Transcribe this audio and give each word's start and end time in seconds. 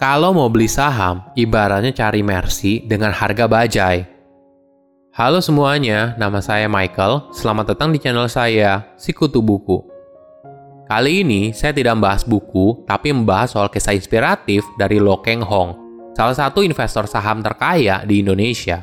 Kalau 0.00 0.32
mau 0.32 0.48
beli 0.48 0.64
saham, 0.64 1.20
ibaratnya 1.36 1.92
cari 1.92 2.24
Mercy 2.24 2.80
dengan 2.88 3.12
harga 3.12 3.44
bajai. 3.44 4.08
Halo 5.12 5.44
semuanya, 5.44 6.16
nama 6.16 6.40
saya 6.40 6.72
Michael. 6.72 7.28
Selamat 7.36 7.76
datang 7.76 7.92
di 7.92 8.00
channel 8.00 8.24
saya, 8.24 8.96
Sikutu 8.96 9.44
Buku. 9.44 9.84
Kali 10.88 11.20
ini 11.20 11.52
saya 11.52 11.76
tidak 11.76 12.00
membahas 12.00 12.24
buku, 12.24 12.80
tapi 12.88 13.12
membahas 13.12 13.52
soal 13.52 13.68
kisah 13.68 13.92
inspiratif 13.92 14.64
dari 14.80 14.96
Lo 14.96 15.20
Keng 15.20 15.44
Hong, 15.44 15.76
salah 16.16 16.32
satu 16.32 16.64
investor 16.64 17.04
saham 17.04 17.44
terkaya 17.44 18.00
di 18.00 18.24
Indonesia. 18.24 18.80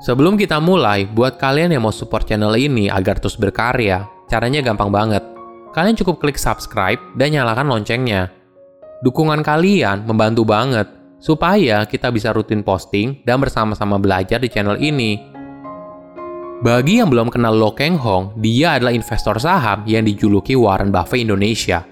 Sebelum 0.00 0.40
kita 0.40 0.56
mulai, 0.56 1.04
buat 1.04 1.36
kalian 1.36 1.68
yang 1.68 1.84
mau 1.84 1.92
support 1.92 2.24
channel 2.24 2.56
ini 2.56 2.88
agar 2.88 3.20
terus 3.20 3.36
berkarya, 3.36 4.08
caranya 4.24 4.64
gampang 4.64 4.88
banget. 4.88 5.20
Kalian 5.76 6.00
cukup 6.00 6.16
klik 6.16 6.40
subscribe 6.40 6.96
dan 7.12 7.36
nyalakan 7.36 7.68
loncengnya 7.68 8.40
Dukungan 9.02 9.42
kalian 9.42 10.06
membantu 10.06 10.46
banget 10.46 10.86
supaya 11.18 11.82
kita 11.90 12.14
bisa 12.14 12.30
rutin 12.30 12.62
posting 12.62 13.18
dan 13.26 13.42
bersama-sama 13.42 13.98
belajar 13.98 14.38
di 14.38 14.46
channel 14.46 14.78
ini. 14.78 15.18
Bagi 16.62 17.02
yang 17.02 17.10
belum 17.10 17.26
kenal 17.26 17.50
Lo 17.50 17.74
Keng 17.74 17.98
Hong, 17.98 18.38
dia 18.38 18.78
adalah 18.78 18.94
investor 18.94 19.42
saham 19.42 19.82
yang 19.90 20.06
dijuluki 20.06 20.54
Warren 20.54 20.94
Buffett 20.94 21.26
Indonesia. 21.26 21.82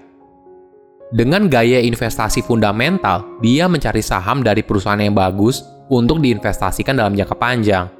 Dengan 1.11 1.51
gaya 1.51 1.83
investasi 1.83 2.47
fundamental, 2.47 3.43
dia 3.43 3.67
mencari 3.67 3.99
saham 3.99 4.39
dari 4.39 4.63
perusahaan 4.63 4.95
yang 4.95 5.11
bagus 5.11 5.67
untuk 5.91 6.23
diinvestasikan 6.23 6.95
dalam 6.95 7.11
jangka 7.11 7.35
panjang. 7.35 7.91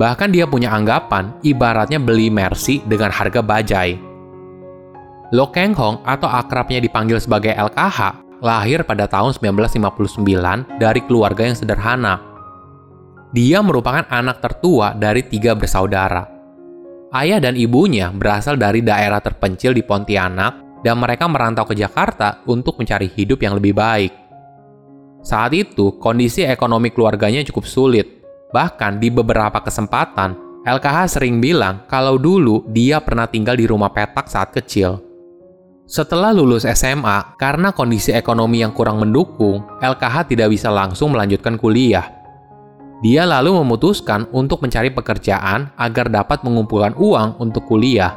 Bahkan 0.00 0.32
dia 0.32 0.48
punya 0.48 0.72
anggapan 0.72 1.36
ibaratnya 1.44 2.00
beli 2.00 2.32
Mercy 2.32 2.80
dengan 2.88 3.12
harga 3.12 3.44
bajai. 3.44 4.00
Lo 5.36 5.52
Keng 5.52 5.76
Hong 5.76 6.00
atau 6.08 6.32
akrabnya 6.32 6.80
dipanggil 6.80 7.20
sebagai 7.20 7.52
LKH 7.52 8.27
lahir 8.38 8.86
pada 8.86 9.10
tahun 9.10 9.34
1959 9.34 10.78
dari 10.78 11.00
keluarga 11.04 11.42
yang 11.46 11.56
sederhana. 11.58 12.22
Dia 13.34 13.60
merupakan 13.60 14.06
anak 14.08 14.40
tertua 14.40 14.96
dari 14.96 15.26
tiga 15.26 15.52
bersaudara. 15.52 16.24
Ayah 17.12 17.40
dan 17.40 17.56
ibunya 17.56 18.12
berasal 18.12 18.60
dari 18.60 18.84
daerah 18.84 19.20
terpencil 19.20 19.72
di 19.72 19.80
Pontianak 19.84 20.84
dan 20.84 20.96
mereka 21.00 21.24
merantau 21.26 21.64
ke 21.64 21.74
Jakarta 21.76 22.44
untuk 22.48 22.78
mencari 22.78 23.08
hidup 23.08 23.40
yang 23.42 23.56
lebih 23.56 23.74
baik. 23.76 24.12
Saat 25.24 25.52
itu, 25.52 25.98
kondisi 25.98 26.46
ekonomi 26.46 26.94
keluarganya 26.94 27.42
cukup 27.42 27.64
sulit. 27.66 28.06
Bahkan 28.54 29.02
di 29.02 29.12
beberapa 29.12 29.60
kesempatan, 29.60 30.62
LKH 30.64 31.18
sering 31.18 31.40
bilang 31.40 31.84
kalau 31.88 32.16
dulu 32.16 32.64
dia 32.70 33.00
pernah 33.00 33.28
tinggal 33.28 33.56
di 33.56 33.68
rumah 33.68 33.92
petak 33.92 34.28
saat 34.28 34.52
kecil. 34.52 35.07
Setelah 35.88 36.36
lulus 36.36 36.68
SMA, 36.68 37.40
karena 37.40 37.72
kondisi 37.72 38.12
ekonomi 38.12 38.60
yang 38.60 38.76
kurang 38.76 39.00
mendukung, 39.00 39.64
LKH 39.80 40.28
tidak 40.28 40.52
bisa 40.52 40.68
langsung 40.68 41.16
melanjutkan 41.16 41.56
kuliah. 41.56 42.04
Dia 43.00 43.24
lalu 43.24 43.56
memutuskan 43.64 44.28
untuk 44.36 44.60
mencari 44.60 44.92
pekerjaan 44.92 45.72
agar 45.80 46.12
dapat 46.12 46.44
mengumpulkan 46.44 46.92
uang 46.92 47.40
untuk 47.40 47.64
kuliah. 47.64 48.12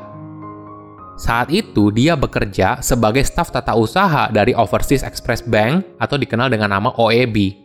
Saat 1.16 1.48
itu, 1.56 1.96
dia 1.96 2.20
bekerja 2.20 2.84
sebagai 2.84 3.24
staf 3.24 3.56
tata 3.56 3.72
usaha 3.80 4.28
dari 4.28 4.52
Overseas 4.52 5.08
Express 5.08 5.40
Bank 5.40 5.96
atau 5.96 6.20
dikenal 6.20 6.52
dengan 6.52 6.76
nama 6.76 6.92
OEB. 6.92 7.56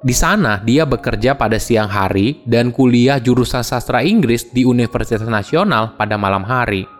Di 0.00 0.14
sana, 0.16 0.56
dia 0.64 0.88
bekerja 0.88 1.36
pada 1.36 1.60
siang 1.60 1.92
hari 1.92 2.40
dan 2.48 2.72
kuliah 2.72 3.20
jurusan 3.20 3.60
sastra 3.60 4.00
Inggris 4.00 4.48
di 4.48 4.64
Universitas 4.64 5.20
Nasional 5.28 6.00
pada 6.00 6.16
malam 6.16 6.48
hari. 6.48 6.93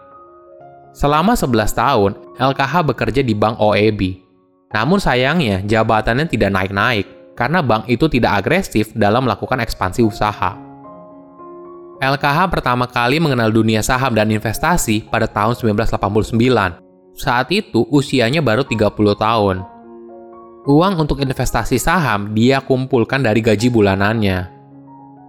Selama 0.95 1.34
11 1.34 1.75
tahun, 1.75 2.12
LKH 2.39 2.95
bekerja 2.95 3.20
di 3.27 3.34
Bank 3.34 3.59
OEB. 3.59 4.23
Namun 4.70 5.03
sayangnya, 5.03 5.59
jabatannya 5.67 6.31
tidak 6.31 6.55
naik-naik 6.55 7.06
karena 7.34 7.62
bank 7.67 7.91
itu 7.91 8.06
tidak 8.06 8.42
agresif 8.42 8.95
dalam 8.95 9.27
melakukan 9.27 9.59
ekspansi 9.59 10.07
usaha. 10.07 10.55
LKH 11.98 12.39
pertama 12.51 12.86
kali 12.86 13.18
mengenal 13.18 13.51
dunia 13.51 13.83
saham 13.83 14.14
dan 14.14 14.30
investasi 14.30 15.07
pada 15.11 15.27
tahun 15.27 15.58
1989. 15.58 16.35
Saat 17.14 17.51
itu 17.55 17.86
usianya 17.91 18.42
baru 18.42 18.67
30 18.67 18.91
tahun. 19.14 19.57
Uang 20.67 20.95
untuk 20.98 21.23
investasi 21.23 21.79
saham 21.79 22.35
dia 22.35 22.58
kumpulkan 22.63 23.23
dari 23.23 23.42
gaji 23.42 23.70
bulanannya. 23.70 24.51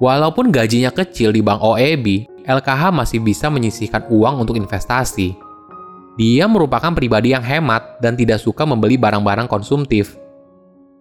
Walaupun 0.02 0.50
gajinya 0.50 0.90
kecil 0.92 1.32
di 1.32 1.42
Bank 1.46 1.62
OEB, 1.62 2.28
LKH 2.46 2.92
masih 2.92 3.22
bisa 3.22 3.48
menyisihkan 3.48 4.06
uang 4.10 4.44
untuk 4.44 4.58
investasi. 4.58 5.45
Dia 6.16 6.48
merupakan 6.48 6.96
pribadi 6.96 7.36
yang 7.36 7.44
hemat 7.44 8.00
dan 8.00 8.16
tidak 8.16 8.40
suka 8.40 8.64
membeli 8.64 8.96
barang-barang 8.96 9.52
konsumtif. 9.52 10.16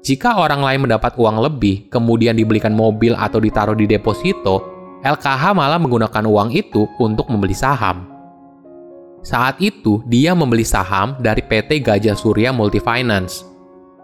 Jika 0.02 0.36
orang 0.36 0.60
lain 0.60 0.90
mendapat 0.90 1.14
uang 1.16 1.38
lebih, 1.38 1.86
kemudian 1.88 2.34
dibelikan 2.36 2.74
mobil 2.74 3.14
atau 3.16 3.38
ditaruh 3.38 3.78
di 3.78 3.86
deposito, 3.88 4.74
LKH 5.06 5.54
malah 5.56 5.78
menggunakan 5.78 6.24
uang 6.26 6.52
itu 6.52 6.84
untuk 7.00 7.30
membeli 7.30 7.54
saham. 7.54 8.04
Saat 9.24 9.62
itu, 9.64 10.04
dia 10.04 10.36
membeli 10.36 10.66
saham 10.66 11.16
dari 11.16 11.40
PT 11.40 11.80
Gajah 11.80 12.18
Surya 12.18 12.52
Multifinance. 12.52 13.46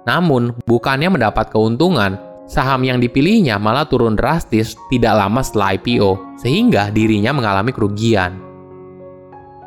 Namun, 0.09 0.57
bukannya 0.65 1.13
mendapat 1.13 1.53
keuntungan, 1.53 2.17
saham 2.49 2.81
yang 2.87 2.97
dipilihnya 2.97 3.61
malah 3.61 3.85
turun 3.85 4.17
drastis 4.17 4.73
tidak 4.89 5.13
lama 5.21 5.45
setelah 5.45 5.77
IPO, 5.77 6.41
sehingga 6.41 6.89
dirinya 6.89 7.37
mengalami 7.37 7.77
kerugian. 7.77 8.50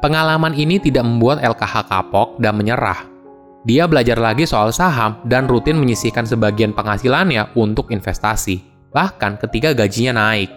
Pengalaman 0.04 0.52
ini 0.52 0.84
tidak 0.84 1.08
membuat 1.08 1.40
LKH 1.40 1.88
kapok 1.88 2.36
dan 2.36 2.60
menyerah. 2.60 3.08
Dia 3.64 3.88
belajar 3.88 4.20
lagi 4.20 4.44
soal 4.44 4.76
saham 4.76 5.24
dan 5.24 5.48
rutin 5.48 5.80
menyisihkan 5.80 6.28
sebagian 6.28 6.76
penghasilannya 6.76 7.56
untuk 7.56 7.88
investasi, 7.88 8.60
bahkan 8.92 9.40
ketika 9.40 9.72
gajinya 9.72 10.20
naik. 10.20 10.52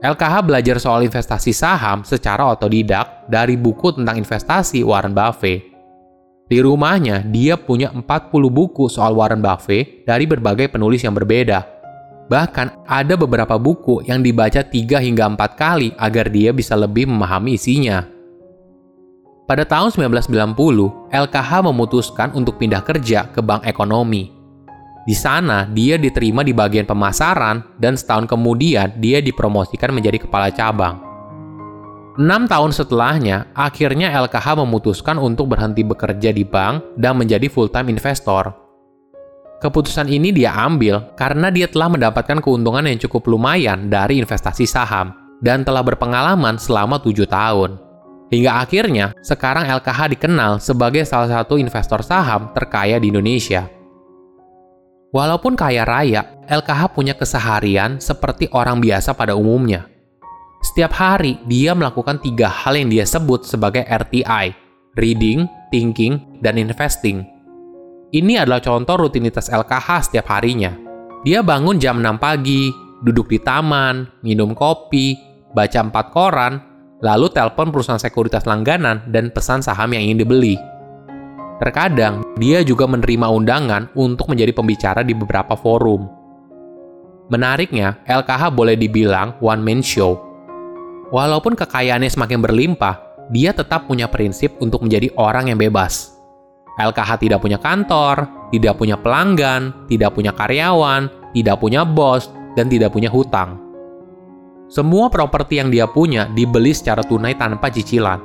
LKH 0.00 0.48
belajar 0.48 0.80
soal 0.80 1.04
investasi 1.04 1.52
saham 1.52 2.08
secara 2.08 2.48
otodidak 2.48 3.28
dari 3.28 3.60
buku 3.60 4.00
tentang 4.00 4.16
investasi 4.16 4.80
Warren 4.80 5.12
Buffett. 5.12 5.68
Di 6.48 6.56
rumahnya, 6.64 7.20
dia 7.28 7.60
punya 7.60 7.92
40 7.92 8.08
buku 8.48 8.88
soal 8.88 9.12
Warren 9.12 9.44
Buffett 9.44 10.08
dari 10.08 10.24
berbagai 10.24 10.72
penulis 10.72 11.04
yang 11.04 11.12
berbeda. 11.12 11.68
Bahkan 12.32 12.88
ada 12.88 13.12
beberapa 13.12 13.60
buku 13.60 14.08
yang 14.08 14.24
dibaca 14.24 14.64
3 14.64 15.04
hingga 15.04 15.28
4 15.28 15.36
kali 15.52 15.92
agar 16.00 16.32
dia 16.32 16.56
bisa 16.56 16.72
lebih 16.80 17.04
memahami 17.12 17.60
isinya. 17.60 18.21
Pada 19.42 19.66
tahun 19.66 19.90
1990, 19.90 20.54
LKH 21.10 21.50
memutuskan 21.66 22.30
untuk 22.30 22.62
pindah 22.62 22.78
kerja 22.86 23.26
ke 23.26 23.42
Bank 23.42 23.66
Ekonomi. 23.66 24.30
Di 25.02 25.18
sana, 25.18 25.66
dia 25.66 25.98
diterima 25.98 26.46
di 26.46 26.54
bagian 26.54 26.86
pemasaran 26.86 27.74
dan 27.74 27.98
setahun 27.98 28.30
kemudian 28.30 29.02
dia 29.02 29.18
dipromosikan 29.18 29.90
menjadi 29.90 30.22
kepala 30.22 30.54
cabang. 30.54 31.02
Enam 32.22 32.46
tahun 32.46 32.70
setelahnya, 32.70 33.50
akhirnya 33.50 34.14
LKH 34.14 34.62
memutuskan 34.62 35.18
untuk 35.18 35.50
berhenti 35.50 35.82
bekerja 35.82 36.30
di 36.30 36.46
bank 36.46 36.94
dan 36.94 37.18
menjadi 37.18 37.50
full-time 37.50 37.90
investor. 37.90 38.54
Keputusan 39.58 40.06
ini 40.06 40.30
dia 40.30 40.54
ambil 40.54 41.18
karena 41.18 41.50
dia 41.50 41.66
telah 41.66 41.90
mendapatkan 41.90 42.38
keuntungan 42.38 42.86
yang 42.86 42.98
cukup 43.02 43.26
lumayan 43.26 43.90
dari 43.90 44.22
investasi 44.22 44.70
saham 44.70 45.10
dan 45.42 45.66
telah 45.66 45.82
berpengalaman 45.82 46.62
selama 46.62 47.02
tujuh 47.02 47.26
tahun. 47.26 47.91
Hingga 48.32 48.64
akhirnya, 48.64 49.12
sekarang 49.20 49.68
LKH 49.68 50.16
dikenal 50.16 50.56
sebagai 50.56 51.04
salah 51.04 51.28
satu 51.28 51.60
investor 51.60 52.00
saham 52.00 52.48
terkaya 52.56 52.96
di 52.96 53.12
Indonesia. 53.12 53.68
Walaupun 55.12 55.52
kaya 55.52 55.84
raya, 55.84 56.40
LKH 56.48 56.96
punya 56.96 57.12
keseharian 57.12 58.00
seperti 58.00 58.48
orang 58.56 58.80
biasa 58.80 59.12
pada 59.12 59.36
umumnya. 59.36 59.84
Setiap 60.64 60.96
hari, 60.96 61.36
dia 61.44 61.76
melakukan 61.76 62.24
tiga 62.24 62.48
hal 62.48 62.80
yang 62.80 62.88
dia 62.88 63.04
sebut 63.04 63.44
sebagai 63.44 63.84
RTI, 63.84 64.56
Reading, 64.96 65.44
Thinking, 65.68 66.40
dan 66.40 66.56
Investing. 66.56 67.28
Ini 68.16 68.48
adalah 68.48 68.64
contoh 68.64 68.96
rutinitas 68.96 69.52
LKH 69.52 70.08
setiap 70.08 70.32
harinya. 70.32 70.72
Dia 71.20 71.44
bangun 71.44 71.76
jam 71.76 72.00
6 72.00 72.16
pagi, 72.16 72.72
duduk 73.04 73.28
di 73.28 73.44
taman, 73.44 74.24
minum 74.24 74.56
kopi, 74.56 75.20
baca 75.52 75.80
empat 75.84 76.06
koran, 76.08 76.71
lalu 77.02 77.26
telepon 77.34 77.74
perusahaan 77.74 77.98
sekuritas 77.98 78.46
langganan 78.46 79.02
dan 79.10 79.28
pesan 79.34 79.60
saham 79.60 79.90
yang 79.92 80.06
ingin 80.06 80.22
dibeli. 80.22 80.56
Terkadang, 81.58 82.22
dia 82.38 82.62
juga 82.62 82.86
menerima 82.86 83.26
undangan 83.30 83.90
untuk 83.98 84.30
menjadi 84.30 84.54
pembicara 84.54 85.02
di 85.02 85.14
beberapa 85.14 85.54
forum. 85.58 86.06
Menariknya, 87.30 88.02
LKH 88.06 88.50
boleh 88.50 88.74
dibilang 88.74 89.38
one-man 89.38 89.82
show. 89.82 90.18
Walaupun 91.14 91.54
kekayaannya 91.54 92.10
semakin 92.10 92.40
berlimpah, 92.42 92.98
dia 93.30 93.54
tetap 93.54 93.86
punya 93.86 94.10
prinsip 94.10 94.58
untuk 94.58 94.82
menjadi 94.82 95.12
orang 95.14 95.54
yang 95.54 95.58
bebas. 95.60 96.18
LKH 96.80 97.20
tidak 97.20 97.38
punya 97.44 97.60
kantor, 97.60 98.26
tidak 98.50 98.74
punya 98.80 98.96
pelanggan, 98.98 99.86
tidak 99.86 100.16
punya 100.16 100.32
karyawan, 100.34 101.06
tidak 101.30 101.56
punya 101.62 101.86
bos, 101.86 102.32
dan 102.58 102.66
tidak 102.66 102.90
punya 102.90 103.12
hutang. 103.12 103.71
Semua 104.72 105.12
properti 105.12 105.60
yang 105.60 105.68
dia 105.68 105.84
punya 105.84 106.32
dibeli 106.32 106.72
secara 106.72 107.04
tunai 107.04 107.36
tanpa 107.36 107.68
cicilan. 107.68 108.16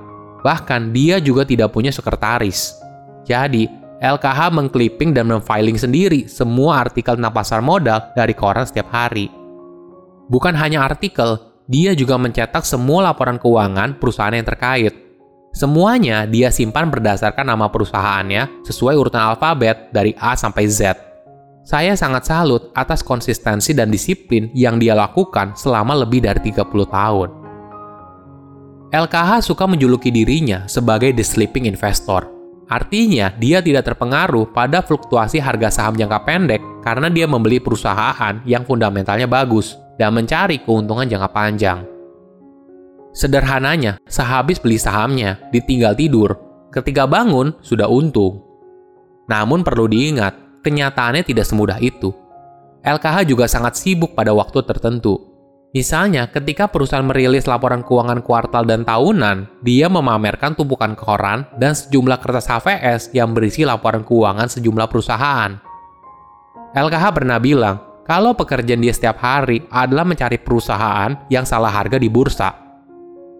Bahkan 0.48 0.96
dia 0.96 1.20
juga 1.20 1.44
tidak 1.44 1.76
punya 1.76 1.92
sekretaris. 1.92 2.80
Jadi, 3.28 3.68
LKH 4.00 4.56
mengclipping 4.56 5.12
dan 5.12 5.28
memfiling 5.28 5.76
sendiri 5.76 6.24
semua 6.32 6.88
artikel 6.88 7.20
tentang 7.20 7.36
pasar 7.36 7.60
modal 7.60 8.16
dari 8.16 8.32
koran 8.32 8.64
setiap 8.64 8.88
hari. 8.96 9.28
Bukan 10.32 10.56
hanya 10.56 10.88
artikel, 10.88 11.36
dia 11.68 11.92
juga 11.92 12.16
mencetak 12.16 12.64
semua 12.64 13.12
laporan 13.12 13.36
keuangan 13.36 14.00
perusahaan 14.00 14.32
yang 14.32 14.48
terkait. 14.48 14.96
Semuanya 15.52 16.24
dia 16.24 16.48
simpan 16.48 16.88
berdasarkan 16.88 17.44
nama 17.44 17.68
perusahaannya 17.68 18.64
sesuai 18.64 18.96
urutan 18.96 19.36
alfabet 19.36 19.92
dari 19.92 20.16
A 20.16 20.32
sampai 20.40 20.64
Z. 20.72 20.96
Saya 21.68 22.00
sangat 22.00 22.32
salut 22.32 22.72
atas 22.72 23.04
konsistensi 23.04 23.76
dan 23.76 23.92
disiplin 23.92 24.48
yang 24.56 24.80
dia 24.80 24.96
lakukan 24.96 25.52
selama 25.52 26.00
lebih 26.00 26.24
dari 26.24 26.40
30 26.40 26.64
tahun. 26.64 27.30
LKH 28.96 29.44
suka 29.44 29.68
menjuluki 29.68 30.08
dirinya 30.08 30.64
sebagai 30.72 31.12
the 31.12 31.28
sleeping 31.28 31.68
investor. 31.68 32.24
Artinya, 32.72 33.36
dia 33.36 33.60
tidak 33.60 33.84
terpengaruh 33.84 34.48
pada 34.56 34.80
fluktuasi 34.80 35.44
harga 35.44 35.68
saham 35.68 36.00
jangka 36.00 36.24
pendek 36.24 36.64
karena 36.88 37.12
dia 37.12 37.28
membeli 37.28 37.60
perusahaan 37.60 38.40
yang 38.48 38.64
fundamentalnya 38.64 39.28
bagus 39.28 39.76
dan 40.00 40.16
mencari 40.16 40.64
keuntungan 40.64 41.04
jangka 41.04 41.30
panjang. 41.36 41.84
Sederhananya, 43.12 44.00
sehabis 44.08 44.64
beli 44.64 44.80
sahamnya, 44.80 45.36
ditinggal 45.52 46.00
tidur. 46.00 46.32
Ketika 46.72 47.04
bangun, 47.04 47.52
sudah 47.60 47.92
untung. 47.92 48.40
Namun 49.28 49.68
perlu 49.68 49.92
diingat, 49.92 50.47
kenyataannya 50.68 51.24
tidak 51.24 51.48
semudah 51.48 51.80
itu. 51.80 52.12
LKH 52.84 53.24
juga 53.24 53.48
sangat 53.48 53.80
sibuk 53.80 54.12
pada 54.12 54.36
waktu 54.36 54.60
tertentu, 54.68 55.38
Misalnya, 55.76 56.32
ketika 56.32 56.72
perusahaan 56.72 57.04
merilis 57.04 57.44
laporan 57.44 57.84
keuangan 57.84 58.24
kuartal 58.24 58.64
dan 58.64 58.88
tahunan, 58.88 59.62
dia 59.68 59.92
memamerkan 59.92 60.56
tumpukan 60.56 60.96
koran 60.96 61.44
dan 61.60 61.76
sejumlah 61.76 62.24
kertas 62.24 62.48
HVS 62.48 63.02
yang 63.12 63.36
berisi 63.36 63.68
laporan 63.68 64.08
keuangan 64.08 64.48
sejumlah 64.48 64.88
perusahaan. 64.88 65.60
LKH 66.72 67.06
pernah 67.12 67.38
bilang, 67.38 67.78
kalau 68.08 68.32
pekerjaan 68.32 68.80
dia 68.80 68.96
setiap 68.96 69.20
hari 69.20 69.68
adalah 69.68 70.08
mencari 70.08 70.40
perusahaan 70.40 71.28
yang 71.28 71.44
salah 71.44 71.70
harga 71.70 72.00
di 72.00 72.08
bursa. 72.08 72.56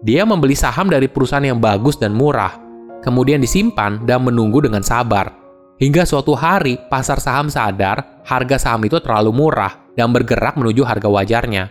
Dia 0.04 0.28
membeli 0.28 0.52
saham 0.52 0.92
dari 0.92 1.08
perusahaan 1.08 1.42
yang 1.42 1.58
bagus 1.58 1.96
dan 1.96 2.12
murah, 2.12 2.54
kemudian 3.00 3.40
disimpan 3.40 4.04
dan 4.04 4.20
menunggu 4.20 4.60
dengan 4.60 4.84
sabar. 4.84 5.47
Hingga 5.78 6.02
suatu 6.02 6.34
hari, 6.34 6.74
pasar 6.90 7.22
saham 7.22 7.46
sadar 7.46 8.26
harga 8.26 8.58
saham 8.58 8.82
itu 8.82 8.98
terlalu 8.98 9.30
murah 9.30 9.78
dan 9.94 10.10
bergerak 10.10 10.58
menuju 10.58 10.82
harga 10.82 11.06
wajarnya. 11.06 11.70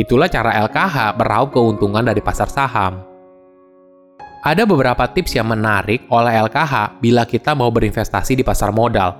Itulah 0.00 0.32
cara 0.32 0.56
LKH 0.64 1.20
meraup 1.20 1.52
keuntungan 1.52 2.00
dari 2.00 2.24
pasar 2.24 2.48
saham. 2.48 3.04
Ada 4.40 4.64
beberapa 4.64 5.04
tips 5.12 5.36
yang 5.36 5.52
menarik 5.52 6.08
oleh 6.08 6.32
LKH 6.48 6.96
bila 6.96 7.28
kita 7.28 7.52
mau 7.52 7.68
berinvestasi 7.68 8.40
di 8.40 8.44
pasar 8.46 8.72
modal. 8.72 9.12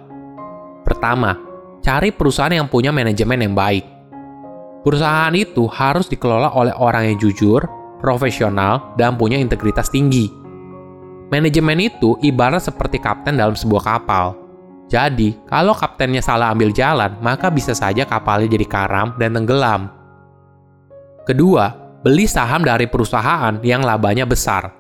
Pertama, 0.81 1.37
cari 1.85 2.09
perusahaan 2.09 2.57
yang 2.57 2.73
punya 2.73 2.97
manajemen 2.97 3.45
yang 3.45 3.53
baik. 3.53 3.85
Perusahaan 4.81 5.35
itu 5.37 5.69
harus 5.69 6.09
dikelola 6.09 6.57
oleh 6.57 6.73
orang 6.73 7.13
yang 7.13 7.17
jujur, 7.21 7.69
profesional, 8.01 8.97
dan 8.97 9.21
punya 9.21 9.37
integritas 9.37 9.93
tinggi. 9.93 10.46
Manajemen 11.27 11.91
itu 11.91 12.15
ibarat 12.23 12.63
seperti 12.63 13.03
kapten 13.03 13.35
dalam 13.35 13.59
sebuah 13.59 13.83
kapal. 13.83 14.39
Jadi, 14.87 15.35
kalau 15.51 15.75
kaptennya 15.75 16.23
salah 16.23 16.55
ambil 16.55 16.71
jalan, 16.71 17.19
maka 17.19 17.51
bisa 17.51 17.75
saja 17.75 18.07
kapalnya 18.07 18.47
jadi 18.47 18.67
karam 18.71 19.19
dan 19.19 19.35
tenggelam. 19.35 19.91
Kedua, 21.27 21.75
beli 22.07 22.31
saham 22.31 22.63
dari 22.63 22.87
perusahaan 22.87 23.59
yang 23.67 23.83
labanya 23.83 24.23
besar. 24.23 24.71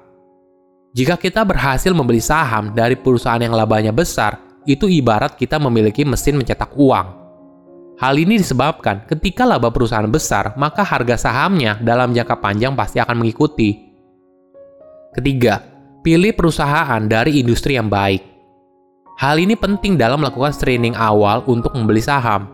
Jika 0.94 1.18
kita 1.18 1.42
berhasil 1.42 1.90
membeli 1.90 2.22
saham 2.22 2.70
dari 2.70 2.94
perusahaan 2.94 3.42
yang 3.42 3.50
labanya 3.50 3.90
besar, 3.90 4.38
itu 4.62 4.86
ibarat 4.86 5.34
kita 5.34 5.58
memiliki 5.58 6.06
mesin 6.06 6.38
mencetak 6.38 6.70
uang. 6.78 7.26
Hal 7.98 8.14
ini 8.14 8.38
disebabkan 8.38 9.02
ketika 9.10 9.42
laba 9.42 9.74
perusahaan 9.74 10.06
besar, 10.06 10.54
maka 10.54 10.86
harga 10.86 11.18
sahamnya 11.18 11.82
dalam 11.82 12.14
jangka 12.14 12.38
panjang 12.38 12.78
pasti 12.78 13.02
akan 13.02 13.26
mengikuti. 13.26 13.90
Ketiga, 15.10 15.75
pilih 16.06 16.38
perusahaan 16.38 17.02
dari 17.02 17.42
industri 17.42 17.74
yang 17.74 17.90
baik. 17.90 18.22
Hal 19.18 19.42
ini 19.42 19.58
penting 19.58 19.98
dalam 19.98 20.22
melakukan 20.22 20.54
screening 20.54 20.94
awal 20.94 21.42
untuk 21.50 21.74
membeli 21.74 21.98
saham. 21.98 22.46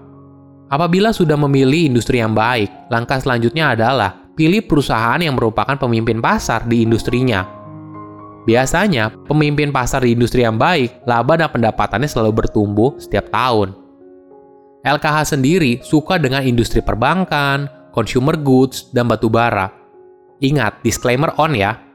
Apabila 0.72 1.12
sudah 1.12 1.36
memilih 1.36 1.92
industri 1.92 2.24
yang 2.24 2.32
baik, 2.32 2.88
langkah 2.88 3.20
selanjutnya 3.20 3.76
adalah 3.76 4.24
pilih 4.32 4.64
perusahaan 4.64 5.20
yang 5.20 5.36
merupakan 5.36 5.76
pemimpin 5.76 6.24
pasar 6.24 6.64
di 6.64 6.80
industrinya. 6.80 7.44
Biasanya, 8.48 9.12
pemimpin 9.28 9.68
pasar 9.68 10.00
di 10.00 10.16
industri 10.16 10.48
yang 10.48 10.56
baik, 10.56 11.04
laba 11.04 11.36
dan 11.36 11.52
pendapatannya 11.52 12.08
selalu 12.08 12.32
bertumbuh 12.48 12.96
setiap 12.96 13.28
tahun. 13.28 13.76
LKH 14.80 15.36
sendiri 15.36 15.84
suka 15.84 16.16
dengan 16.16 16.40
industri 16.40 16.80
perbankan, 16.80 17.68
consumer 17.92 18.40
goods, 18.40 18.88
dan 18.96 19.12
batu 19.12 19.28
bara. 19.28 19.68
Ingat, 20.40 20.80
disclaimer 20.80 21.36
on 21.36 21.52
ya. 21.52 21.91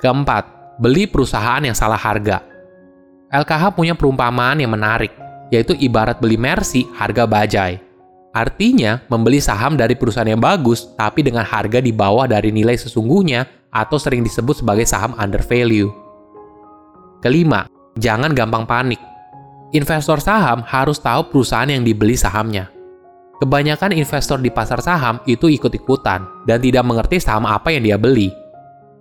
Keempat, 0.00 0.76
beli 0.80 1.04
perusahaan 1.04 1.60
yang 1.60 1.76
salah 1.76 2.00
harga. 2.00 2.40
LKH 3.30 3.76
punya 3.76 3.94
perumpamaan 3.94 4.58
yang 4.58 4.72
menarik 4.74 5.12
yaitu 5.50 5.74
ibarat 5.76 6.22
beli 6.22 6.38
Mercy 6.38 6.86
harga 6.94 7.26
bajai. 7.26 7.82
Artinya, 8.30 9.02
membeli 9.10 9.42
saham 9.42 9.74
dari 9.74 9.98
perusahaan 9.98 10.30
yang 10.30 10.38
bagus, 10.38 10.94
tapi 10.94 11.26
dengan 11.26 11.42
harga 11.42 11.82
di 11.82 11.90
bawah 11.90 12.30
dari 12.30 12.54
nilai 12.54 12.78
sesungguhnya 12.78 13.42
atau 13.74 13.98
sering 13.98 14.22
disebut 14.22 14.62
sebagai 14.62 14.86
saham 14.86 15.18
under 15.18 15.42
value. 15.42 15.90
Kelima, 17.18 17.66
jangan 17.98 18.30
gampang 18.30 18.70
panik. 18.70 19.02
Investor 19.74 20.22
saham 20.22 20.62
harus 20.62 21.02
tahu 21.02 21.26
perusahaan 21.30 21.66
yang 21.66 21.82
dibeli 21.82 22.14
sahamnya. 22.14 22.70
Kebanyakan 23.42 23.98
investor 23.98 24.38
di 24.38 24.50
pasar 24.54 24.78
saham 24.78 25.18
itu 25.26 25.50
ikut-ikutan 25.50 26.46
dan 26.46 26.58
tidak 26.62 26.86
mengerti 26.86 27.18
saham 27.18 27.50
apa 27.50 27.74
yang 27.74 27.82
dia 27.82 27.98
beli. 27.98 28.30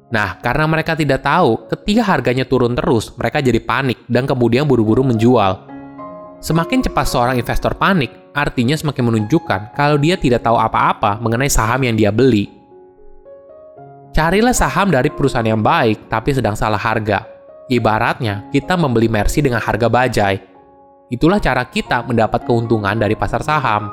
Nah, 0.09 0.41
karena 0.41 0.65
mereka 0.65 0.97
tidak 0.97 1.21
tahu, 1.21 1.69
ketika 1.69 2.01
harganya 2.01 2.41
turun 2.41 2.73
terus, 2.73 3.13
mereka 3.13 3.45
jadi 3.45 3.61
panik 3.61 4.01
dan 4.09 4.25
kemudian 4.25 4.65
buru-buru 4.65 5.05
menjual 5.05 5.69
Semakin 6.39 6.79
cepat 6.79 7.03
seorang 7.03 7.35
investor 7.35 7.75
panik, 7.75 8.31
artinya 8.31 8.71
semakin 8.71 9.11
menunjukkan 9.11 9.75
kalau 9.75 9.99
dia 9.99 10.15
tidak 10.15 10.39
tahu 10.39 10.55
apa-apa 10.55 11.19
mengenai 11.19 11.51
saham 11.51 11.83
yang 11.83 11.99
dia 11.99 12.15
beli. 12.15 12.47
Carilah 14.15 14.55
saham 14.55 14.87
dari 14.87 15.11
perusahaan 15.11 15.43
yang 15.43 15.59
baik 15.59 16.07
tapi 16.07 16.31
sedang 16.31 16.55
salah 16.55 16.79
harga. 16.79 17.27
Ibaratnya, 17.67 18.47
kita 18.55 18.79
membeli 18.79 19.11
Mercy 19.11 19.43
dengan 19.43 19.59
harga 19.59 19.91
bajai. 19.91 20.39
Itulah 21.11 21.43
cara 21.43 21.67
kita 21.67 22.07
mendapat 22.07 22.47
keuntungan 22.47 22.95
dari 22.95 23.19
pasar 23.19 23.43
saham. 23.43 23.91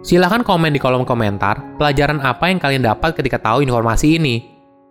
Silahkan 0.00 0.40
komen 0.40 0.72
di 0.72 0.80
kolom 0.80 1.04
komentar 1.04 1.76
pelajaran 1.76 2.24
apa 2.24 2.48
yang 2.48 2.56
kalian 2.56 2.80
dapat 2.80 3.12
ketika 3.12 3.36
tahu 3.36 3.60
informasi 3.60 4.16
ini. 4.16 4.53